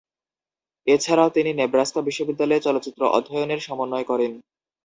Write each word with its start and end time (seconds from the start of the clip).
এছাড়াও, 0.87 1.29
তিনি 1.29 1.49
নেব্রাস্কা 1.53 2.01
বিশ্ববিদ্যালয়ে 2.01 2.65
চলচ্চিত্র 2.67 3.01
অধ্যয়নের 3.17 3.59
সমন্বয় 3.59 4.05
করেন। 4.05 4.31